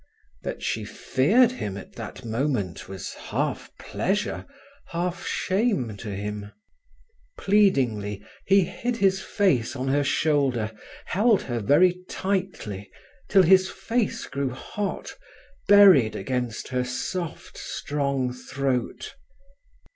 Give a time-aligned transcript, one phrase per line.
[0.41, 4.47] That she feared him at that moment was half pleasure,
[4.87, 6.51] half shame to him.
[7.37, 10.71] Pleadingly he hid his face on her shoulder,
[11.05, 12.89] held her very tightly,
[13.29, 15.13] till his face grew hot,
[15.67, 19.13] buried against her soft strong throat.